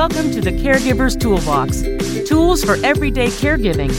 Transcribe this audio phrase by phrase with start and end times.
[0.00, 1.82] Welcome to the Caregiver's Toolbox
[2.26, 3.90] tools for everyday caregiving.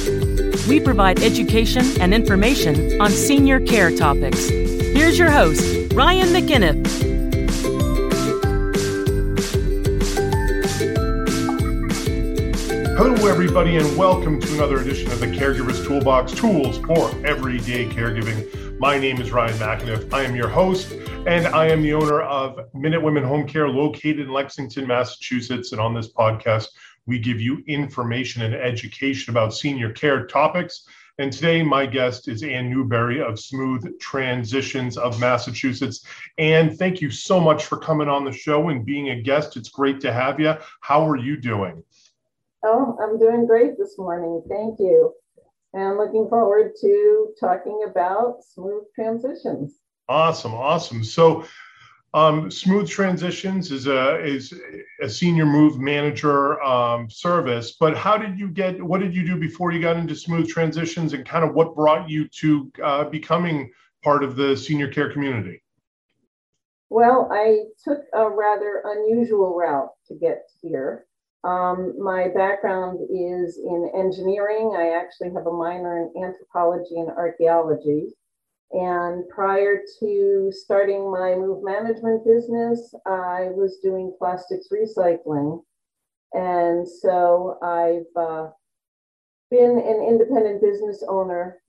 [0.68, 4.50] We provide education and information on senior care topics.
[4.50, 6.88] Here's your host, Ryan McGinnis.
[12.97, 18.79] Hello, everybody, and welcome to another edition of the Caregiver's Toolbox Tools for Everyday Caregiving.
[18.79, 20.11] My name is Ryan McAniff.
[20.11, 20.93] I am your host,
[21.28, 25.71] and I am the owner of Minute Women Home Care located in Lexington, Massachusetts.
[25.71, 26.70] And on this podcast,
[27.06, 30.88] we give you information and education about senior care topics.
[31.20, 36.03] And today, my guest is Ann Newberry of Smooth Transitions of Massachusetts.
[36.39, 39.58] And thank you so much for coming on the show and being a guest.
[39.58, 40.56] It's great to have you.
[40.80, 41.84] How are you doing?
[42.66, 44.42] Oh, I'm doing great this morning.
[44.50, 45.14] Thank you.
[45.73, 49.81] And looking forward to talking about smooth transitions.
[50.10, 51.04] Awesome, awesome.
[51.04, 51.46] So,
[52.14, 54.54] um, Smooth Transitions is a is
[55.02, 57.78] a senior move manager um, service.
[57.80, 58.82] But how did you get?
[58.82, 62.10] What did you do before you got into Smooth Transitions, and kind of what brought
[62.10, 63.72] you to uh, becoming
[64.04, 65.64] part of the senior care community?
[66.90, 71.06] Well, I took a rather unusual route to get here.
[71.46, 74.76] Um, my background is in engineering.
[74.78, 78.10] I actually have a minor in anthropology and archaeology.
[78.73, 85.61] And prior to starting my move management business, I was doing plastics recycling.
[86.33, 88.49] And so I've uh,
[89.49, 91.61] been an independent business owner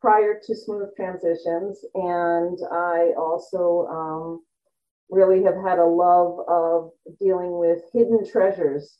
[0.00, 1.84] prior to Smooth Transitions.
[1.94, 4.42] And I also um,
[5.10, 8.98] really have had a love of dealing with hidden treasures.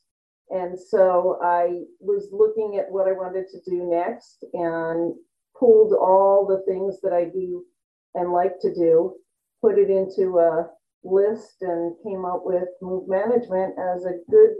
[0.51, 5.15] And so I was looking at what I wanted to do next and
[5.59, 7.65] pulled all the things that I do
[8.15, 9.15] and like to do,
[9.61, 10.69] put it into a
[11.05, 14.51] list, and came up with Move Management as a good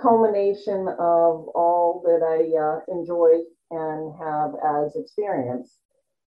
[0.00, 3.40] culmination of all that I uh, enjoy
[3.70, 5.76] and have as experience.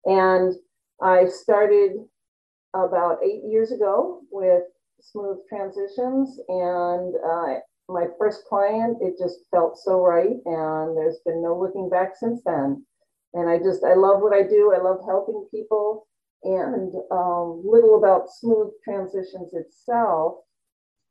[0.05, 0.53] And
[1.01, 1.91] I started
[2.73, 4.63] about eight years ago with
[5.01, 11.41] Smooth Transitions, and uh, my first client, it just felt so right, and there's been
[11.41, 12.85] no looking back since then
[13.33, 14.73] and I just I love what I do.
[14.75, 16.07] I love helping people,
[16.43, 20.39] and um, little about smooth transitions itself.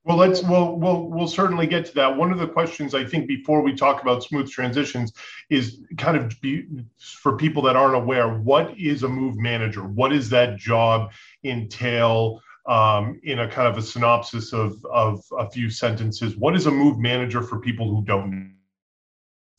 [0.04, 2.16] Well, let's we'll we'll we'll certainly get to that.
[2.16, 5.12] One of the questions I think before we talk about smooth transitions
[5.50, 6.66] is kind of be,
[6.98, 9.82] for people that aren't aware, what is a move manager?
[9.82, 11.12] What does that job
[11.44, 12.41] entail?
[12.66, 16.70] Um, in a kind of a synopsis of of a few sentences, what is a
[16.70, 18.54] move manager for people who don't?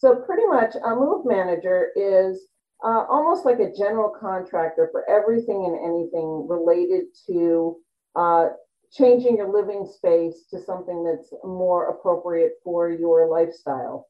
[0.01, 2.47] So pretty much a move manager is
[2.83, 7.77] uh, almost like a general contractor for everything and anything related to
[8.15, 8.47] uh,
[8.91, 14.07] changing your living space to something that's more appropriate for your lifestyle.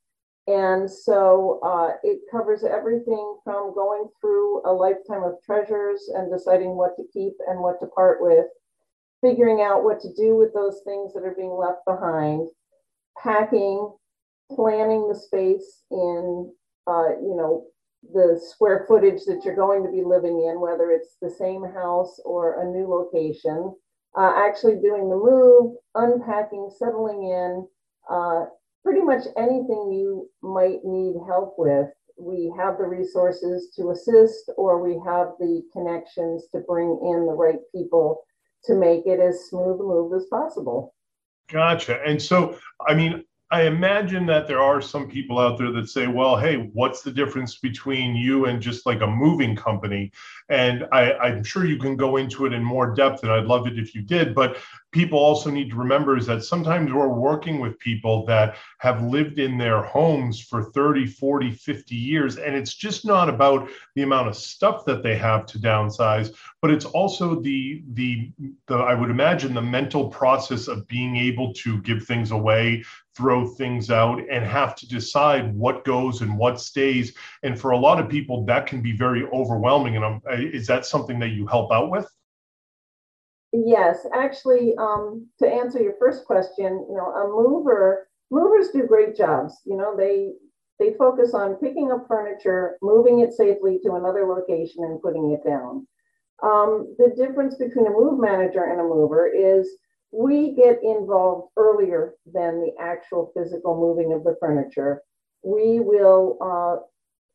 [0.47, 6.77] And so uh, it covers everything from going through a lifetime of treasures and deciding
[6.77, 8.45] what to keep and what to part with,
[9.19, 12.47] figuring out what to do with those things that are being left behind,
[13.21, 13.91] packing,
[14.55, 16.51] planning the space in,
[16.87, 17.65] uh, you know,
[18.13, 22.19] the square footage that you're going to be living in, whether it's the same house
[22.25, 23.75] or a new location,
[24.17, 27.67] uh, actually doing the move, unpacking, settling in,
[28.09, 28.45] uh,
[28.83, 31.87] pretty much anything you might need help with.
[32.17, 37.33] We have the resources to assist, or we have the connections to bring in the
[37.33, 38.23] right people
[38.65, 40.93] to make it as smooth a move as possible.
[41.47, 41.99] Gotcha.
[42.05, 42.57] And so,
[42.87, 46.69] I mean, I imagine that there are some people out there that say, well, hey,
[46.73, 50.13] what's the difference between you and just like a moving company?
[50.47, 53.67] And I, I'm sure you can go into it in more depth, and I'd love
[53.67, 54.33] it if you did.
[54.33, 54.57] But
[54.91, 59.39] people also need to remember is that sometimes we're working with people that have lived
[59.39, 64.27] in their homes for 30 40 50 years and it's just not about the amount
[64.27, 68.31] of stuff that they have to downsize but it's also the the
[68.67, 72.83] the i would imagine the mental process of being able to give things away
[73.15, 77.13] throw things out and have to decide what goes and what stays.
[77.43, 80.85] And for a lot of people that can be very overwhelming and I'm, is that
[80.85, 82.07] something that you help out with
[83.53, 89.15] Yes, actually, um, to answer your first question, you know, a mover, movers do great
[89.15, 89.59] jobs.
[89.65, 90.33] You know, they
[90.79, 95.43] they focus on picking up furniture, moving it safely to another location, and putting it
[95.47, 95.85] down.
[96.43, 99.77] Um, the difference between a move manager and a mover is
[100.11, 105.03] we get involved earlier than the actual physical moving of the furniture.
[105.43, 106.77] We will uh,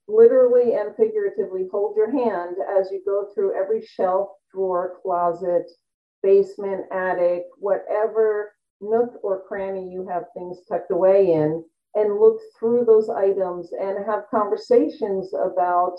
[0.09, 5.71] literally and figuratively hold your hand as you go through every shelf, drawer, closet,
[6.27, 11.65] basement, attic, whatever nook or cranny you have things tucked away in
[11.95, 15.95] and look through those items and have conversations about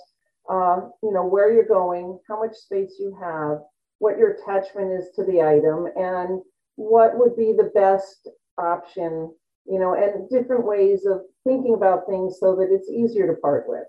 [0.50, 3.57] uh, you know where you're going how much space you have
[4.00, 6.39] what your attachment is to the item and
[6.75, 9.33] what would be the best option
[9.65, 13.65] you know and different ways of thinking about things so that it's easier to part
[13.68, 13.85] with.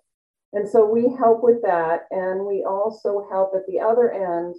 [0.52, 4.54] And so we help with that and we also help at the other end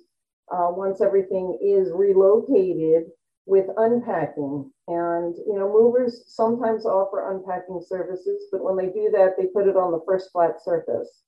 [0.52, 3.04] uh, once everything is relocated
[3.46, 4.72] with unpacking.
[4.88, 9.68] And, you know, movers sometimes offer unpacking services, but when they do that, they put
[9.68, 11.24] it on the first flat surface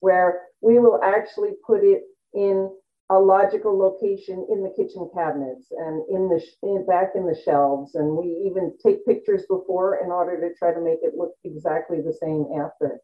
[0.00, 2.02] where we will actually put it
[2.34, 2.70] in
[3.10, 7.94] a logical location in the kitchen cabinets and in the in, back in the shelves
[7.94, 12.00] and we even take pictures before in order to try to make it look exactly
[12.00, 13.00] the same after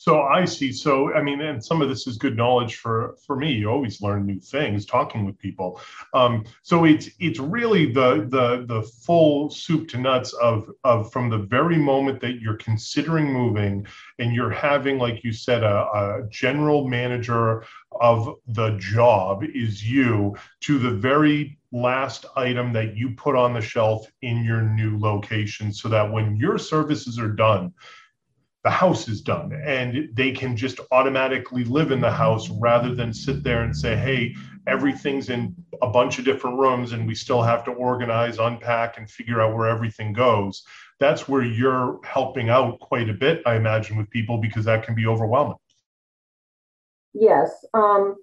[0.00, 0.72] so I see.
[0.72, 3.52] So I mean, and some of this is good knowledge for for me.
[3.52, 5.78] You always learn new things talking with people.
[6.14, 11.28] Um, so it's it's really the the the full soup to nuts of of from
[11.28, 13.86] the very moment that you're considering moving
[14.18, 17.62] and you're having, like you said, a, a general manager
[18.00, 23.60] of the job is you to the very last item that you put on the
[23.60, 27.72] shelf in your new location so that when your services are done
[28.62, 29.52] the house is done.
[29.64, 33.96] And they can just automatically live in the house rather than sit there and say
[33.96, 34.34] hey
[34.66, 39.10] everything's in a bunch of different rooms and we still have to organize unpack and
[39.10, 40.62] figure out where everything goes.
[40.98, 44.94] That's where you're helping out quite a bit i imagine with people because that can
[44.94, 45.56] be overwhelming.
[47.14, 47.64] Yes.
[47.74, 48.16] Um,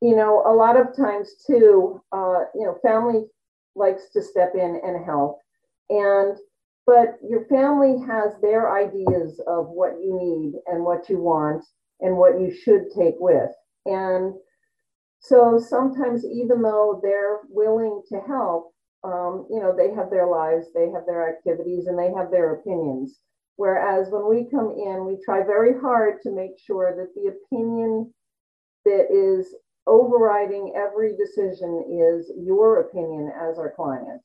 [0.00, 3.24] you know a lot of times too uh, you know family
[3.74, 5.40] likes to step in and help.
[5.88, 6.36] And
[6.88, 11.62] but your family has their ideas of what you need and what you want
[12.00, 13.50] and what you should take with.
[13.84, 14.32] And
[15.20, 18.72] so sometimes, even though they're willing to help,
[19.04, 22.54] um, you know, they have their lives, they have their activities, and they have their
[22.54, 23.20] opinions.
[23.56, 28.14] Whereas when we come in, we try very hard to make sure that the opinion
[28.86, 29.54] that is
[29.86, 34.22] overriding every decision is your opinion as our client.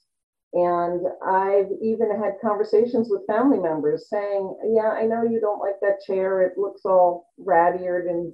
[0.53, 5.79] And I've even had conversations with family members saying, "Yeah, I know you don't like
[5.81, 6.41] that chair.
[6.43, 8.31] It looks all rat-eared and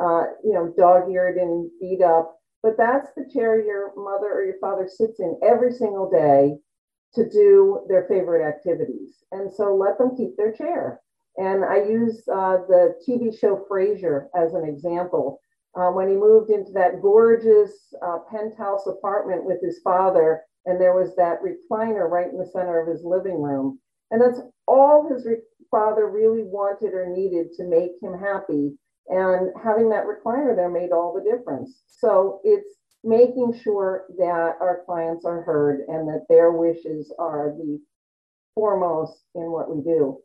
[0.00, 4.58] uh, you know dog-eared and beat up, but that's the chair your mother or your
[4.60, 6.58] father sits in every single day
[7.14, 9.22] to do their favorite activities.
[9.30, 11.00] And so let them keep their chair."
[11.36, 15.40] And I use uh, the TV show Frasier as an example.
[15.76, 20.94] Uh, when he moved into that gorgeous uh, penthouse apartment with his father and there
[20.94, 23.78] was that recliner right in the center of his living room.
[24.10, 25.36] And that's all his re-
[25.70, 28.76] father really wanted or needed to make him happy.
[29.08, 31.82] And having that recliner there made all the difference.
[31.86, 32.68] So it's
[33.02, 37.80] making sure that our clients are heard and that their wishes are the
[38.54, 40.18] foremost in what we do.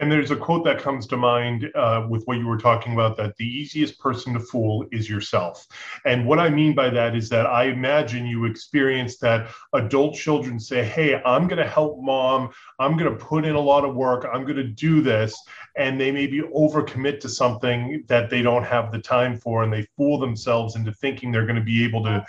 [0.00, 3.16] And there's a quote that comes to mind uh, with what you were talking about
[3.16, 5.66] that the easiest person to fool is yourself.
[6.04, 10.60] And what I mean by that is that I imagine you experience that adult children
[10.60, 12.50] say, Hey, I'm going to help mom.
[12.78, 14.26] I'm going to put in a lot of work.
[14.32, 15.36] I'm going to do this.
[15.76, 19.62] And they maybe overcommit to something that they don't have the time for.
[19.64, 22.24] And they fool themselves into thinking they're going to be able to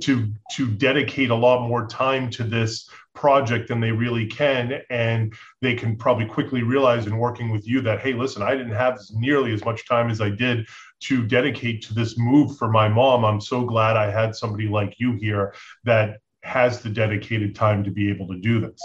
[0.00, 5.34] to to dedicate a lot more time to this project than they really can and
[5.60, 8.96] they can probably quickly realize in working with you that hey listen i didn't have
[9.12, 10.64] nearly as much time as i did
[11.00, 13.24] to dedicate to this move for my mom.
[13.24, 17.90] I'm so glad i had somebody like you here that has the dedicated time to
[17.90, 18.80] be able to do this.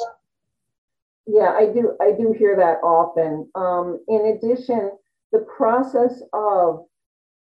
[1.27, 3.47] Yeah i do i do hear that often.
[3.53, 4.91] Um, in addition
[5.31, 6.85] the process of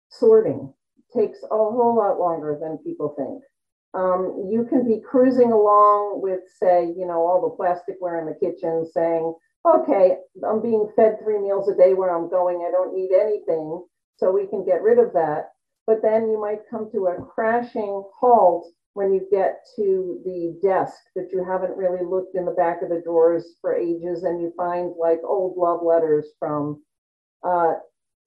[0.09, 0.73] sorting
[1.15, 3.41] takes a whole lot longer than people think.
[3.93, 8.33] Um, you can be cruising along with, say, you know, all the plasticware in the
[8.33, 9.33] kitchen saying,
[9.65, 12.65] okay, I'm being fed three meals a day where I'm going.
[12.67, 13.85] I don't need anything.
[14.17, 15.49] So we can get rid of that.
[15.85, 20.95] But then you might come to a crashing halt when you get to the desk
[21.15, 24.53] that you haven't really looked in the back of the drawers for ages and you
[24.55, 26.81] find like old love letters from
[27.43, 27.73] uh,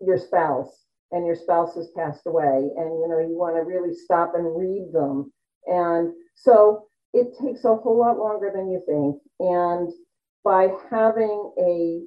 [0.00, 3.94] your spouse and your spouse has passed away and you know you want to really
[3.94, 5.32] stop and read them
[5.66, 9.92] and so it takes a whole lot longer than you think and
[10.44, 12.02] by having a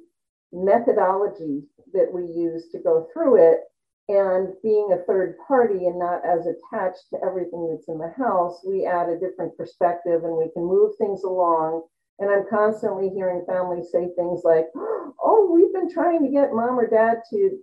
[0.52, 1.62] methodology
[1.92, 3.60] that we use to go through it
[4.08, 8.60] and being a third party and not as attached to everything that's in the house
[8.66, 11.82] we add a different perspective and we can move things along
[12.18, 16.78] and i'm constantly hearing families say things like oh we've been trying to get mom
[16.78, 17.58] or dad to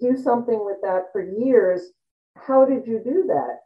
[0.00, 1.90] do something with that for years.
[2.36, 3.58] How did you do that?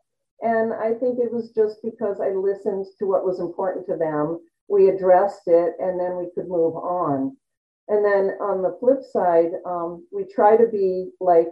[0.43, 4.41] And I think it was just because I listened to what was important to them.
[4.69, 7.37] We addressed it and then we could move on.
[7.89, 11.49] And then on the flip side, um, we try to be like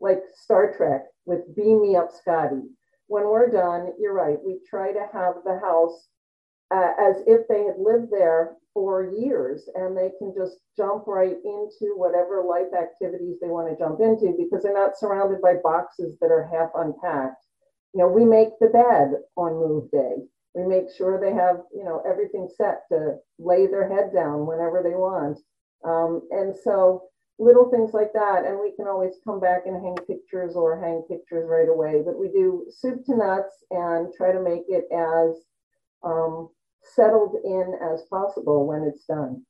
[0.00, 2.62] like Star Trek with beam me up, Scotty.
[3.06, 4.38] When we're done, you're right.
[4.44, 6.08] We try to have the house
[6.74, 11.36] uh, as if they had lived there for years and they can just jump right
[11.44, 16.16] into whatever life activities they want to jump into because they're not surrounded by boxes
[16.20, 17.44] that are half unpacked.
[17.92, 20.14] You know, we make the bed on move day.
[20.54, 24.82] We make sure they have, you know, everything set to lay their head down whenever
[24.82, 25.38] they want.
[25.84, 27.04] Um, and so
[27.38, 28.44] little things like that.
[28.44, 32.02] And we can always come back and hang pictures or hang pictures right away.
[32.04, 35.36] But we do soup to nuts and try to make it as
[36.04, 36.48] um,
[36.82, 39.44] settled in as possible when it's done.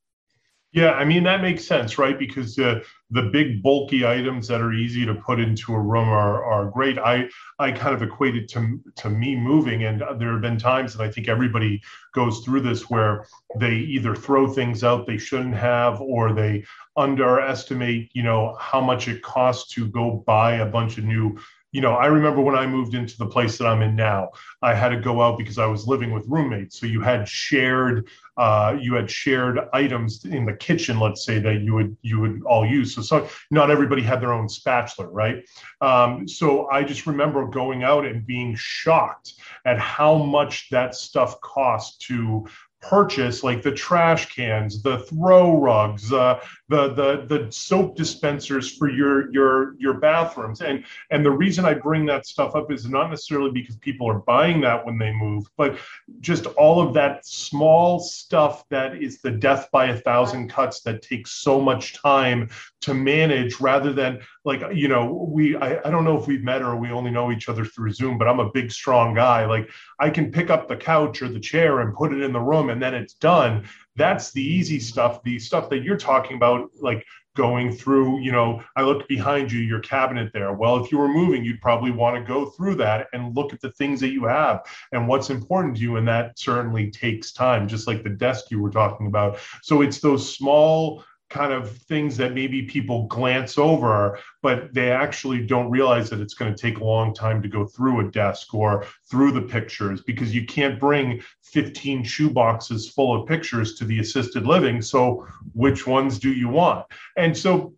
[0.72, 2.16] Yeah, I mean that makes sense, right?
[2.16, 2.78] Because uh,
[3.10, 6.96] the big bulky items that are easy to put into a room are are great.
[6.96, 10.94] I I kind of equate it to to me moving, and there have been times,
[10.94, 11.82] and I think everybody
[12.14, 13.26] goes through this where
[13.58, 16.64] they either throw things out they shouldn't have, or they
[16.96, 21.36] underestimate, you know, how much it costs to go buy a bunch of new
[21.72, 24.74] you know, I remember when I moved into the place that I'm in now, I
[24.74, 26.80] had to go out because I was living with roommates.
[26.80, 31.60] So you had shared, uh, you had shared items in the kitchen, let's say that
[31.60, 32.94] you would you would all use.
[32.94, 35.44] So, so not everybody had their own spatula, right?
[35.80, 39.34] Um, so I just remember going out and being shocked
[39.64, 42.46] at how much that stuff cost to
[42.80, 48.88] purchase like the trash cans the throw rugs uh, the the the soap dispensers for
[48.88, 50.62] your your your bathrooms.
[50.62, 54.20] And and the reason i bring that stuff up is not necessarily because people are
[54.20, 55.78] buying that when they move but
[56.20, 61.02] just all of that small stuff that is the death by a thousand cuts that
[61.02, 62.48] takes so much time
[62.80, 66.62] to manage rather than like you know we I, I don't know if we've met
[66.62, 69.44] or we only know each other through zoom but i'm a big strong guy.
[69.44, 69.68] Like
[69.98, 72.69] i can pick up the couch or the chair and put it in the room
[72.70, 73.64] and then it's done
[73.96, 77.04] that's the easy stuff the stuff that you're talking about like
[77.36, 80.52] going through you know i looked behind you your cabinet there.
[80.52, 83.60] Well if you were moving you'd probably want to go through that and look at
[83.60, 84.62] the things that you have
[84.92, 88.60] and what's important to you and that certainly takes time just like the desk you
[88.60, 89.38] were talking about.
[89.62, 95.46] So it's those small kind of things that maybe people glance over, but they actually
[95.46, 98.52] don't realize that it's going to take a long time to go through a desk
[98.52, 103.84] or through the pictures because you can't bring 15 shoe boxes full of pictures to
[103.84, 104.82] the assisted living.
[104.82, 106.86] So, which ones do you want?
[107.16, 107.74] And so,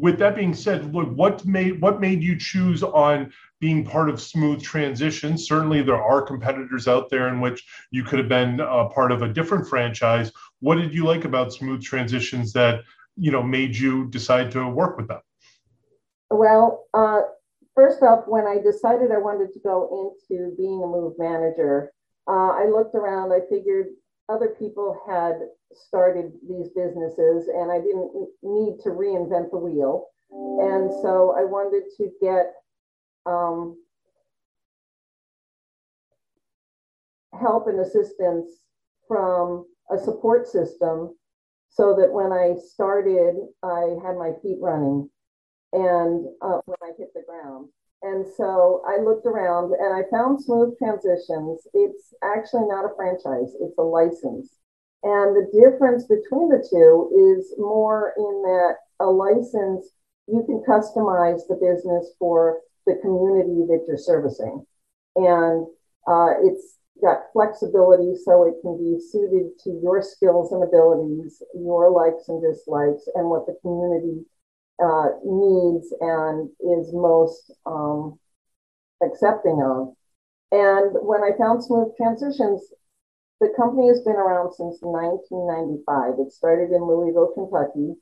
[0.00, 4.20] with that being said, look, what made what made you choose on being part of
[4.20, 5.38] smooth transition?
[5.38, 9.22] Certainly, there are competitors out there in which you could have been a part of
[9.22, 10.32] a different franchise.
[10.60, 12.82] What did you like about smooth transitions that
[13.16, 15.20] you know made you decide to work with them?
[16.30, 17.20] Well, uh,
[17.74, 21.92] first off, when I decided I wanted to go into being a move manager,
[22.28, 23.32] uh, I looked around.
[23.32, 23.86] I figured
[24.28, 25.34] other people had
[25.74, 28.10] started these businesses, and I didn't
[28.42, 30.06] need to reinvent the wheel.
[30.30, 32.52] And so I wanted to get
[33.24, 33.76] um,
[37.40, 38.48] help and assistance
[39.06, 41.14] from a support system
[41.68, 45.08] so that when I started, I had my feet running
[45.72, 47.68] and uh, when I hit the ground.
[48.02, 51.66] And so I looked around and I found Smooth Transitions.
[51.74, 54.54] It's actually not a franchise, it's a license.
[55.02, 59.90] And the difference between the two is more in that a license,
[60.26, 64.64] you can customize the business for the community that you're servicing.
[65.16, 65.66] And
[66.06, 71.90] uh, it's got flexibility so it can be suited to your skills and abilities, your
[71.90, 74.24] likes and dislikes, and what the community
[74.82, 78.18] uh, needs and is most um,
[79.02, 79.94] accepting of.
[80.52, 82.62] And when I found Smooth Transitions,
[83.40, 86.26] the company has been around since 1995.
[86.26, 87.94] It started in Louisville, Kentucky,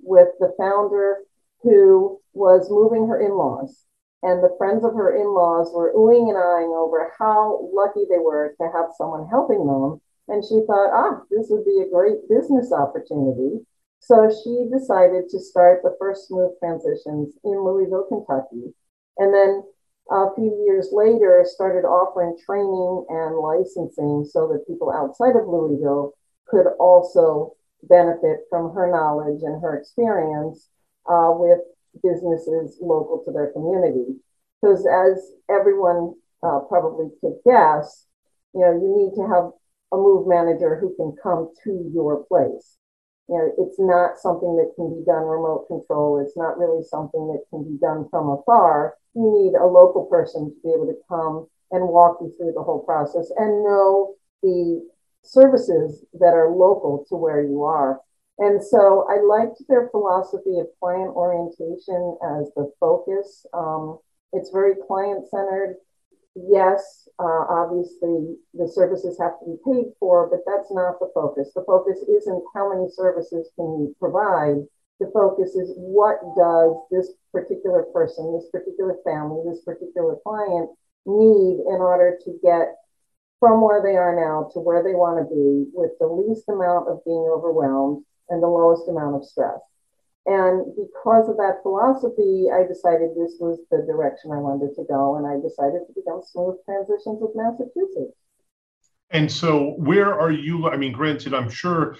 [0.00, 1.18] with the founder
[1.62, 3.84] who was moving her in laws
[4.22, 8.54] and the friends of her in-laws were oohing and eyeing over how lucky they were
[8.60, 10.00] to have someone helping them.
[10.28, 13.64] And she thought, ah, this would be a great business opportunity.
[14.00, 18.74] So she decided to start the first smooth transitions in Louisville, Kentucky.
[19.18, 19.62] And then
[20.10, 26.14] a few years later, started offering training and licensing so that people outside of Louisville
[26.48, 27.54] could also
[27.84, 30.68] benefit from her knowledge and her experience
[31.08, 31.60] uh, with
[32.02, 34.16] businesses local to their community.
[34.60, 38.06] Because as everyone uh, probably could guess,
[38.54, 39.52] you know, you need to have
[39.92, 42.79] a move manager who can come to your place.
[43.30, 46.18] You know, it's not something that can be done remote control.
[46.18, 48.94] It's not really something that can be done from afar.
[49.14, 52.62] You need a local person to be able to come and walk you through the
[52.62, 54.84] whole process and know the
[55.22, 58.00] services that are local to where you are.
[58.38, 63.46] And so I liked their philosophy of client orientation as the focus.
[63.54, 64.00] Um,
[64.32, 65.76] it's very client centered.
[66.36, 71.50] Yes, uh, obviously the services have to be paid for, but that's not the focus.
[71.54, 74.62] The focus isn't how many services can you provide.
[75.00, 80.70] The focus is what does this particular person, this particular family, this particular client
[81.04, 82.76] need in order to get
[83.40, 86.88] from where they are now to where they want to be with the least amount
[86.88, 89.58] of being overwhelmed and the lowest amount of stress.
[90.26, 95.16] And because of that philosophy, I decided this was the direction I wanted to go,
[95.16, 98.16] and I decided to become Smooth Transitions with Massachusetts.
[99.10, 100.68] And so, where are you?
[100.68, 101.96] I mean, granted, I'm sure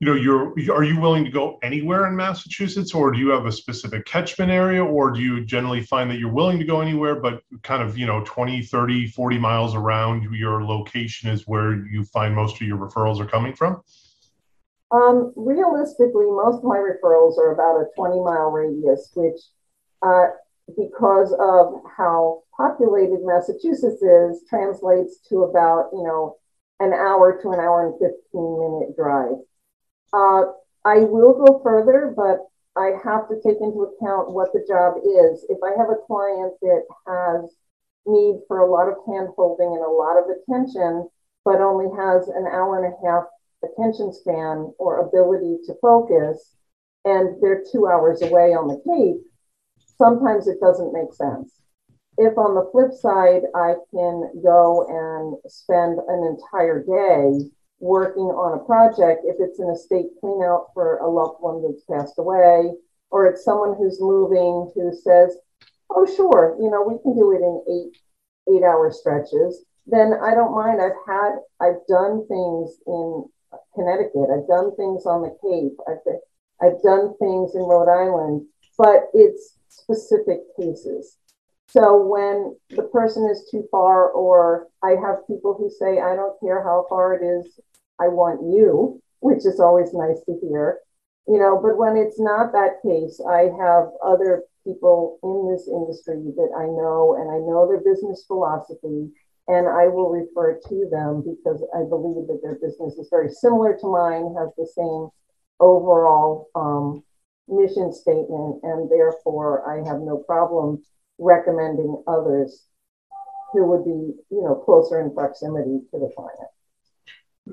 [0.00, 3.44] you know you're are you willing to go anywhere in massachusetts or do you have
[3.44, 7.16] a specific catchment area or do you generally find that you're willing to go anywhere
[7.16, 12.02] but kind of you know 20 30 40 miles around your location is where you
[12.02, 13.82] find most of your referrals are coming from
[14.92, 19.40] um, realistically most of my referrals are about a 20 mile radius which
[20.02, 20.26] uh,
[20.76, 26.36] because of how populated massachusetts is translates to about you know
[26.80, 29.36] an hour to an hour and 15 minute drive
[30.12, 30.42] uh,
[30.84, 35.44] I will go further, but I have to take into account what the job is.
[35.48, 37.54] If I have a client that has
[38.06, 41.08] need for a lot of hand holding and a lot of attention,
[41.44, 43.24] but only has an hour and a half
[43.64, 46.56] attention span or ability to focus,
[47.04, 49.20] and they're two hours away on the Cape,
[49.98, 51.60] sometimes it doesn't make sense.
[52.18, 57.48] If on the flip side, I can go and spend an entire day
[57.78, 62.18] working on a project, if it's an estate cleanout for a loved one that's passed
[62.18, 62.72] away,
[63.10, 65.38] or it's someone who's moving who says,
[65.88, 67.96] oh, sure, you know, we can do it in eight,
[68.54, 70.80] eight hour stretches, then I don't mind.
[70.80, 73.24] I've had, I've done things in
[73.74, 74.30] Connecticut.
[74.32, 75.78] I've done things on the Cape.
[75.88, 76.02] I've,
[76.60, 78.46] I've done things in Rhode Island,
[78.78, 81.16] but it's specific cases.
[81.68, 86.38] So when the person is too far, or I have people who say, I don't
[86.40, 87.60] care how far it is,
[88.00, 90.78] I want you, which is always nice to hear.
[91.28, 96.32] You know, but when it's not that case, I have other people in this industry
[96.36, 99.10] that I know and I know their business philosophy
[99.50, 103.76] and I will refer to them because I believe that their business is very similar
[103.80, 105.08] to mine, has the same
[105.58, 107.02] overall um,
[107.48, 110.84] mission statement, and therefore I have no problem
[111.18, 112.66] recommending others
[113.52, 116.50] who would be, you know, closer in proximity to the client.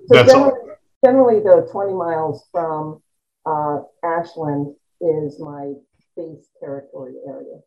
[0.06, 0.60] So generally,
[1.04, 3.02] generally, though, 20 miles from
[3.48, 5.74] uh, Ashland is my
[6.16, 7.58] base territory area.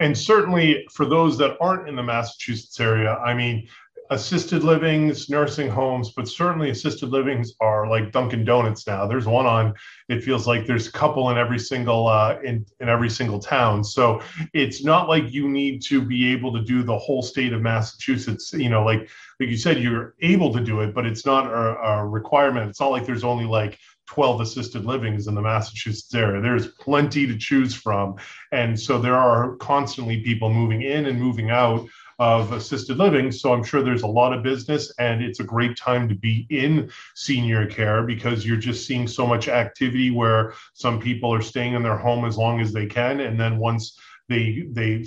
[0.00, 3.68] And certainly for those that aren't in the Massachusetts area, I mean,
[4.10, 9.06] assisted livings, nursing homes, but certainly assisted livings are like Dunkin' Donuts now.
[9.06, 9.74] There's one on.
[10.08, 13.82] It feels like there's a couple in every single uh, in in every single town.
[13.82, 17.62] So it's not like you need to be able to do the whole state of
[17.62, 18.52] Massachusetts.
[18.52, 19.08] You know, like
[19.40, 22.70] like you said, you're able to do it, but it's not a, a requirement.
[22.70, 26.40] It's not like there's only like 12 assisted livings in the Massachusetts area.
[26.40, 28.16] There's plenty to choose from.
[28.52, 31.86] And so there are constantly people moving in and moving out
[32.18, 33.32] of assisted living.
[33.32, 36.46] So I'm sure there's a lot of business and it's a great time to be
[36.50, 41.74] in senior care because you're just seeing so much activity where some people are staying
[41.74, 43.20] in their home as long as they can.
[43.20, 45.04] And then once they they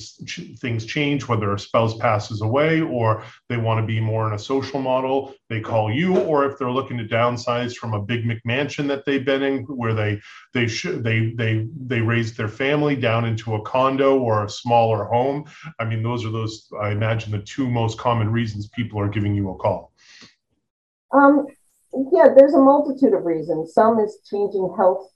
[0.59, 4.39] things change whether a spouse passes away or they want to be more in a
[4.39, 8.87] social model they call you or if they're looking to downsize from a big mcmansion
[8.87, 10.19] that they've been in where they
[10.53, 15.45] they they they they raised their family down into a condo or a smaller home.
[15.79, 19.33] I mean those are those i imagine the two most common reasons people are giving
[19.33, 19.93] you a call.
[21.11, 21.47] Um
[22.11, 23.73] yeah there's a multitude of reasons.
[23.73, 25.09] Some is changing health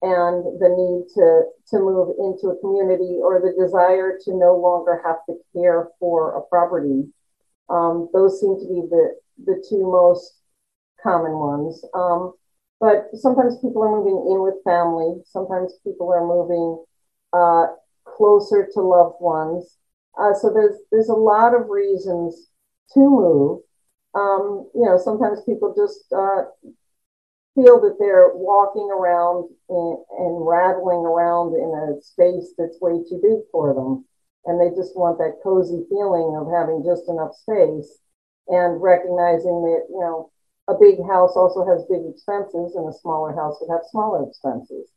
[0.00, 5.02] and the need to, to move into a community or the desire to no longer
[5.04, 7.04] have to care for a property.
[7.68, 10.38] Um, those seem to be the, the two most
[11.02, 11.84] common ones.
[11.94, 12.34] Um,
[12.80, 15.20] but sometimes people are moving in with family.
[15.24, 16.84] Sometimes people are moving
[17.32, 19.78] uh, closer to loved ones.
[20.18, 22.48] Uh, so there's there's a lot of reasons
[22.94, 23.60] to move.
[24.14, 26.44] Um, you know, sometimes people just uh,
[27.54, 33.20] feel that they're walking around and, and rattling around in a space that's way too
[33.22, 34.04] big for them.
[34.46, 37.98] And they just want that cozy feeling of having just enough space
[38.48, 40.30] and recognizing that, you know,
[40.68, 44.88] a big house also has big expenses, and a smaller house would have smaller expenses.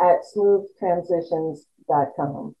[0.00, 2.56] at smoothtransitions.com.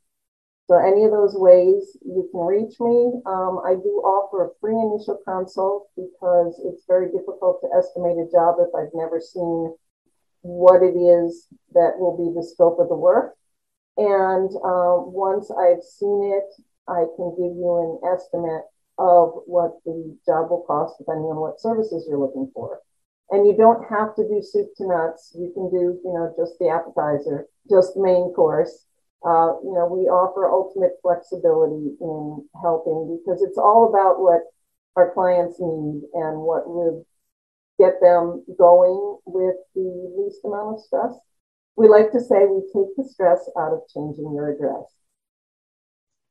[0.68, 3.22] So, any of those ways you can reach me.
[3.24, 8.28] Um, I do offer a free initial consult because it's very difficult to estimate a
[8.30, 9.74] job if I've never seen
[10.42, 13.34] what it is that will be the scope of the work.
[13.96, 16.54] And uh, once I've seen it,
[16.86, 18.64] I can give you an estimate
[18.98, 22.80] of what the job will cost depending on what services you're looking for.
[23.30, 25.36] And you don't have to do soup to nuts.
[25.38, 28.86] You can do, you know, just the appetizer, just the main course.
[29.24, 34.42] Uh, you know, we offer ultimate flexibility in helping because it's all about what
[34.96, 37.04] our clients need and what would
[37.78, 41.14] get them going with the least amount of stress.
[41.76, 44.97] We like to say we take the stress out of changing your address.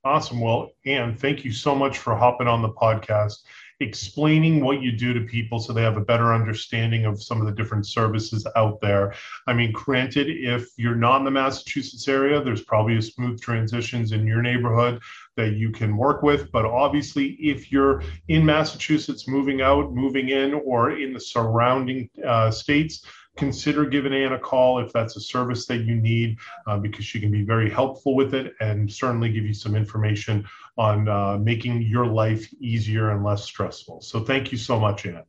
[0.08, 0.40] Awesome.
[0.40, 3.40] Well, Ann, thank you so much for hopping on the podcast,
[3.82, 7.46] explaining what you do to people so they have a better understanding of some of
[7.46, 9.14] the different services out there.
[9.48, 14.14] I mean, granted, if you're not in the Massachusetts area, there's probably a smooth transitions
[14.14, 15.02] in your neighborhood
[15.36, 16.54] that you can work with.
[16.54, 22.50] But obviously, if you're in Massachusetts, moving out, moving in, or in the surrounding uh,
[22.50, 23.06] states,
[23.38, 27.20] consider giving Ann a call if that's a service that you need, uh, because she
[27.20, 30.46] can be very helpful with it and certainly give you some information
[30.78, 34.02] on uh, making your life easier and less stressful.
[34.02, 35.24] So thank you so much, Ann.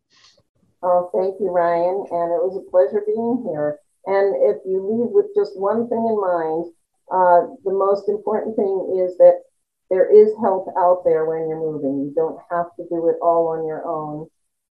[0.83, 2.07] Oh, thank you, Ryan.
[2.11, 3.79] And it was a pleasure being here.
[4.07, 6.73] And if you leave with just one thing in mind,
[7.11, 9.43] uh, the most important thing is that
[9.91, 12.05] there is help out there when you're moving.
[12.05, 14.29] You don't have to do it all on your own.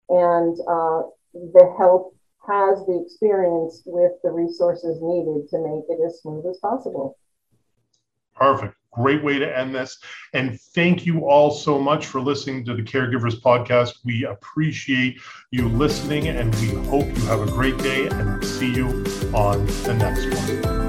[0.08, 2.16] And uh, the help
[2.46, 7.18] has the experience with the resources needed to make it as smooth as possible.
[8.34, 8.74] Perfect.
[8.92, 9.98] Great way to end this.
[10.34, 14.00] And thank you all so much for listening to the Caregivers Podcast.
[14.04, 18.86] We appreciate you listening and we hope you have a great day and see you
[19.32, 20.81] on the next one.